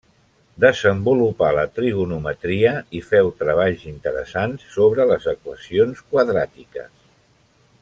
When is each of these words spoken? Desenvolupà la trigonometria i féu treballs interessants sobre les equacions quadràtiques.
Desenvolupà 0.63 1.49
la 1.57 1.65
trigonometria 1.75 2.71
i 3.01 3.03
féu 3.11 3.29
treballs 3.43 3.85
interessants 3.93 4.65
sobre 4.79 5.07
les 5.13 5.31
equacions 5.35 6.03
quadràtiques. 6.15 6.93